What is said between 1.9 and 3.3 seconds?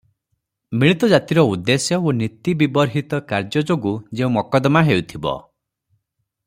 ଓ ନୀତିବିବର୍ହିତ